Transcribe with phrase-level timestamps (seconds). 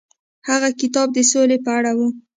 [0.49, 1.99] هغه کتاب د سولې په اړه و.